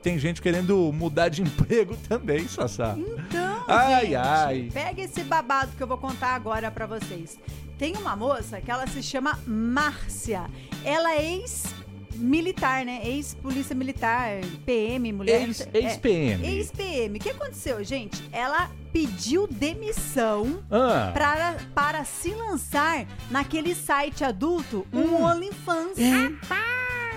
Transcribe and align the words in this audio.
Tem 0.00 0.16
gente 0.16 0.40
querendo 0.40 0.92
mudar 0.92 1.28
de 1.28 1.42
emprego 1.42 1.96
também, 2.08 2.46
Sassá. 2.46 2.94
Então, 2.96 3.64
Ai, 3.66 4.02
gente, 4.02 4.14
ai. 4.14 4.70
pega 4.72 5.02
esse 5.02 5.24
babado 5.24 5.72
que 5.76 5.82
eu 5.82 5.88
vou 5.88 5.98
contar 5.98 6.36
agora 6.36 6.70
pra 6.70 6.86
vocês. 6.86 7.36
Tem 7.76 7.96
uma 7.96 8.14
moça 8.14 8.60
que 8.60 8.70
ela 8.70 8.86
se 8.86 9.02
chama 9.02 9.36
Márcia. 9.44 10.44
Ela 10.84 11.14
é 11.16 11.24
ex-militar, 11.34 12.84
né? 12.84 13.00
Ex-polícia 13.08 13.74
militar, 13.74 14.40
PM, 14.64 15.12
mulher. 15.12 15.42
Ex- 15.42 15.66
é, 15.74 15.78
Ex-PM. 15.78 16.46
Ex-PM. 16.46 17.18
O 17.18 17.20
que 17.20 17.30
aconteceu, 17.30 17.82
gente? 17.82 18.22
Ela 18.30 18.70
pediu 18.92 19.48
demissão 19.48 20.62
Ah, 20.70 21.10
para, 21.12 21.56
para 21.74 22.04
se 22.04 22.30
lançar 22.34 23.04
naquele 23.32 23.74
site 23.74 24.22
adulto, 24.22 24.86
um 24.92 25.00
Hum. 25.00 25.24
OnlyFans. 25.24 25.98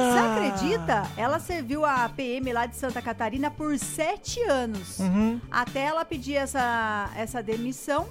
Você 0.00 0.18
acredita? 0.18 1.02
Ela 1.16 1.38
serviu 1.38 1.84
a 1.84 2.08
PM 2.08 2.52
lá 2.52 2.66
de 2.66 2.76
Santa 2.76 3.00
Catarina 3.02 3.50
por 3.50 3.78
sete 3.78 4.40
anos. 4.42 4.98
Uhum. 4.98 5.40
Até 5.50 5.80
ela 5.86 6.04
pedir 6.04 6.34
essa, 6.36 7.10
essa 7.16 7.42
demissão 7.42 8.08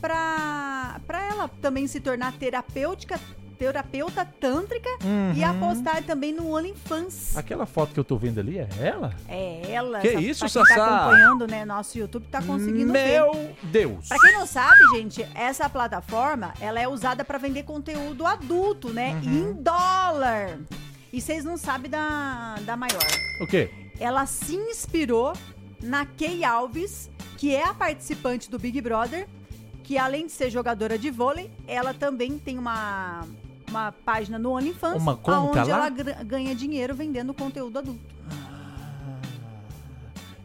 pra, 0.00 1.00
pra 1.06 1.22
ela 1.24 1.48
também 1.60 1.86
se 1.86 2.00
tornar 2.00 2.32
terapêutica, 2.32 3.18
terapeuta 3.58 4.24
tântrica 4.40 4.88
e 5.34 5.40
Uhum. 5.44 5.50
apostar 5.50 6.02
também 6.02 6.32
no 6.32 6.52
OnlyFans. 6.54 7.36
Aquela 7.36 7.64
foto 7.64 7.94
que 7.94 8.00
eu 8.00 8.04
tô 8.04 8.16
vendo 8.18 8.40
ali 8.40 8.58
é 8.58 8.68
ela? 8.80 9.14
É 9.28 9.70
ela. 9.70 10.00
Que 10.00 10.08
essa- 10.08 10.20
isso, 10.20 10.40
pra 10.40 10.48
quem 10.50 10.62
Sassá? 10.64 10.74
tá 10.86 10.96
acompanhando, 11.02 11.46
né, 11.46 11.64
nosso 11.64 11.96
YouTube, 11.96 12.26
tá 12.30 12.42
conseguindo 12.42 12.92
ver. 12.92 13.04
Meu 13.20 13.52
Deus. 13.62 14.08
Pra 14.08 14.18
quem 14.18 14.32
não 14.32 14.44
sabe, 14.44 14.80
gente, 14.96 15.26
essa 15.34 15.68
plataforma, 15.70 16.52
ela 16.60 16.80
é 16.80 16.88
usada 16.88 17.24
pra 17.24 17.38
vender 17.38 17.62
conteúdo 17.62 18.26
adulto, 18.26 18.90
né? 18.92 19.18
Uhum. 19.24 19.50
Em 19.50 19.62
dólar. 19.62 20.58
E 21.14 21.20
vocês 21.20 21.44
não 21.44 21.56
sabem 21.56 21.88
da, 21.88 22.56
da 22.62 22.76
maior. 22.76 23.06
O 23.40 23.46
quê? 23.46 23.70
Ela 24.00 24.26
se 24.26 24.56
inspirou 24.56 25.32
na 25.80 26.04
Kay 26.04 26.42
Alves, 26.42 27.08
que 27.38 27.54
é 27.54 27.62
a 27.62 27.72
participante 27.72 28.50
do 28.50 28.58
Big 28.58 28.80
Brother, 28.80 29.28
que 29.84 29.96
além 29.96 30.26
de 30.26 30.32
ser 30.32 30.50
jogadora 30.50 30.98
de 30.98 31.12
vôlei, 31.12 31.52
ela 31.68 31.94
também 31.94 32.36
tem 32.36 32.58
uma, 32.58 33.24
uma 33.70 33.92
página 33.92 34.40
no 34.40 34.50
OnlyFans, 34.56 35.00
Uma 35.00 35.16
conta 35.16 35.60
onde 35.60 35.70
ela 35.70 35.88
ganha 35.88 36.52
dinheiro 36.52 36.96
vendendo 36.96 37.32
conteúdo 37.32 37.78
adulto. 37.78 38.00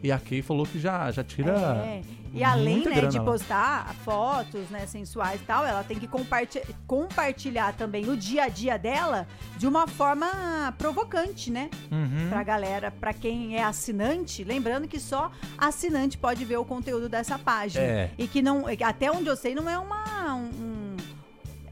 E 0.02 0.10
a 0.10 0.18
Kay 0.18 0.40
falou 0.42 0.64
que 0.66 0.78
já, 0.78 1.10
já 1.10 1.22
tira. 1.22 1.52
É. 1.52 2.00
E 2.32 2.44
além 2.44 2.84
né, 2.84 3.06
de 3.06 3.18
lá. 3.18 3.24
postar 3.24 3.94
fotos 4.04 4.70
né, 4.70 4.86
sensuais 4.86 5.40
e 5.40 5.44
tal, 5.44 5.66
ela 5.66 5.82
tem 5.82 5.98
que 5.98 6.06
comparti- 6.06 6.62
compartilhar 6.86 7.74
também 7.74 8.08
o 8.08 8.16
dia 8.16 8.44
a 8.44 8.48
dia 8.48 8.78
dela 8.78 9.26
de 9.56 9.66
uma 9.66 9.88
forma 9.88 10.72
provocante, 10.78 11.50
né? 11.50 11.68
Uhum. 11.90 12.28
Pra 12.30 12.42
galera, 12.44 12.90
pra 12.92 13.12
quem 13.12 13.56
é 13.56 13.64
assinante, 13.64 14.44
lembrando 14.44 14.86
que 14.86 15.00
só 15.00 15.30
assinante 15.58 16.16
pode 16.16 16.44
ver 16.44 16.56
o 16.56 16.64
conteúdo 16.64 17.08
dessa 17.08 17.36
página. 17.36 17.84
É. 17.84 18.10
E 18.16 18.28
que 18.28 18.40
não, 18.40 18.64
até 18.86 19.10
onde 19.10 19.28
eu 19.28 19.36
sei, 19.36 19.54
não 19.54 19.68
é 19.68 19.76
uma. 19.76 20.34
Um, 20.36 20.96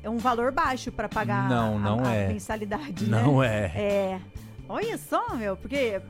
é 0.02 0.10
um 0.10 0.18
valor 0.18 0.50
baixo 0.50 0.90
pra 0.90 1.08
pagar 1.08 1.48
Não, 1.48 1.76
a- 1.76 1.80
não 1.80 2.04
a, 2.04 2.12
é. 2.14 2.28
mensalidade, 2.28 3.04
né? 3.08 3.22
Não 3.22 3.42
é. 3.42 3.64
É. 3.76 4.20
Olha 4.68 4.98
só, 4.98 5.34
meu, 5.36 5.56
porque. 5.56 6.00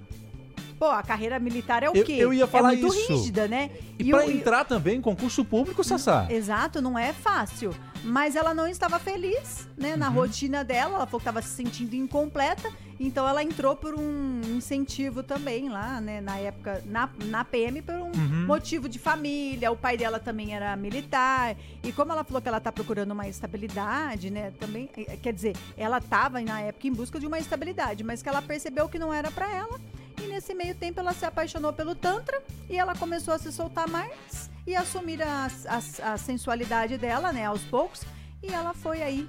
Pô, 0.79 0.87
a 0.87 1.03
carreira 1.03 1.39
militar 1.41 1.83
é 1.83 1.91
o 1.91 1.97
Eu- 1.97 2.05
quê? 2.05 2.13
eu 2.13 2.33
ia 2.33 2.47
falar 2.47 2.73
é 2.75 2.77
muito 2.77 2.95
isso. 2.95 3.13
rígida, 3.13 3.49
né? 3.49 3.71
E, 3.99 4.11
pra 4.11 4.25
o- 4.25 4.31
entrar 4.31 4.65
também 4.65 4.99
em 4.99 5.01
concurso 5.01 5.45
público, 5.45 5.83
Sassá? 5.83 6.27
Exato, 6.31 6.81
não 6.81 6.97
é 6.97 7.13
fácil. 7.13 7.75
Mas 8.05 8.37
ela 8.37 8.55
não 8.55 8.69
estava 8.69 8.99
feliz, 9.01 9.69
né? 9.77 9.97
Na 9.97 10.09
Uhum. 10.09 10.15
rotina 10.15 10.63
dela, 10.63 10.95
ela 10.97 11.07
falou 11.07 11.19
que 11.19 11.23
estava 11.29 11.43
se 11.43 11.49
sentindo 11.49 11.95
incompleta. 11.97 12.71
Então 13.01 13.29
ela 13.29 13.43
entrou 13.43 13.75
por 13.77 13.95
um 13.95 14.41
incentivo 14.57 15.23
também 15.25 15.69
lá, 15.69 16.01
né? 16.01 16.21
Na 16.21 16.37
época, 16.39 16.83
na, 16.87 17.09
na 17.27 17.45
PM, 17.45 17.83
por 17.83 17.95
um 17.95 18.05
Uhum. 18.13 18.47
motivo 18.47 18.89
de 18.89 18.99
família. 19.01 19.71
O 19.73 19.77
pai 19.77 19.97
dela 19.97 20.21
também 20.21 20.55
era 20.55 20.75
militar. 20.77 21.57
E 21.83 21.91
como 21.93 22.13
ela 22.13 22.23
falou 22.23 22.41
que 22.41 22.49
ela 22.49 22.61
tá 22.61 22.71
procurando 22.71 23.11
uma 23.13 23.27
estabilidade, 23.29 24.31
né? 24.31 24.53
Também, 24.61 24.89
eh, 24.97 25.17
quer 25.21 25.33
dizer, 25.33 25.57
ela 25.77 25.99
estava 25.99 26.41
na 26.41 26.61
época 26.61 26.87
em 26.87 26.93
busca 26.93 27.19
de 27.19 27.27
uma 27.27 27.39
estabilidade, 27.39 28.03
mas 28.05 28.23
que 28.23 28.29
ela 28.29 28.43
percebeu 28.43 28.89
que 28.89 28.99
não 28.99 29.13
era 29.13 29.31
para 29.31 29.49
ela. 29.53 29.79
E 30.23 30.27
nesse 30.27 30.55
meio 30.55 30.75
tempo 30.75 31.01
ela 31.01 31.13
se 31.13 31.25
apaixonou 31.25 31.73
pelo 31.73 31.95
Tantra 31.95 32.43
e 32.69 32.77
ela 32.77 32.95
começou 32.95 33.35
a 33.35 33.39
se 33.39 33.53
soltar 33.53 33.89
mais 33.89 34.51
e 34.67 34.75
assumir 34.77 35.23
a, 35.23 35.49
a, 35.69 36.13
a 36.13 36.17
sensualidade 36.19 36.99
dela, 36.99 37.33
né, 37.33 37.47
aos 37.47 37.63
poucos. 37.63 38.03
E 38.43 38.53
ela 38.53 38.75
foi 38.75 39.03
aí 39.03 39.29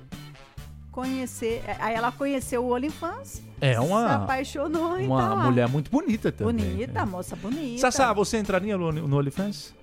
conhecer. 0.91 1.63
Aí 1.79 1.95
ela 1.95 2.11
conheceu 2.11 2.63
o 2.65 2.73
OnlyFans, 2.73 3.41
É 3.61 3.73
se 3.73 3.79
uma, 3.79 4.15
apaixonou 4.15 4.99
e 4.99 5.05
uma 5.05 5.33
lá. 5.35 5.43
mulher 5.45 5.67
muito 5.69 5.89
bonita 5.89 6.31
também. 6.31 6.55
bonita, 6.73 6.99
É. 6.99 7.05
moça 7.05 7.35
bonita. 7.35 7.79
Sassá, 7.81 8.11
você 8.13 8.37
entraria 8.37 8.77
no, 8.77 8.91
no 8.91 9.17
OnlyFans? 9.17 9.73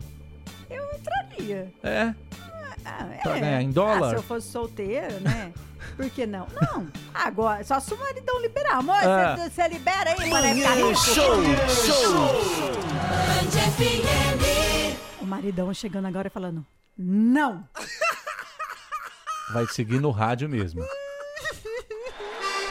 Entraria. 0.71 1.73
É? 1.83 2.15
Ah, 2.85 3.09
Pra 3.23 3.37
é. 3.37 3.41
ganhar 3.41 3.63
em 3.63 3.69
Ah, 3.69 3.73
dólar? 3.73 4.11
se 4.11 4.15
eu 4.17 4.23
fosse 4.23 4.49
solteira, 4.49 5.19
né? 5.21 5.53
Por 5.97 6.11
que 6.11 6.27
não? 6.27 6.47
Não. 6.61 6.87
Agora, 7.15 7.65
só 7.65 7.81
se 7.81 7.95
o 7.95 7.99
maridão 7.99 8.41
liberar. 8.43 8.77
Amor, 8.77 8.97
Ah. 8.97 9.37
você, 9.37 9.67
libera 9.69 10.11
aí, 10.11 10.31
mano. 10.31 10.55
Ficar 10.55 10.75
rico. 10.75 10.93
O 15.21 15.25
maridão 15.27 15.73
chegando 15.73 16.07
agora 16.07 16.29
e 16.29 16.31
falando: 16.31 16.65
Não. 16.99 17.67
Vai 19.53 19.67
seguir 19.69 20.01
no 20.01 20.11
rádio 20.11 20.49
mesmo. 20.49 20.83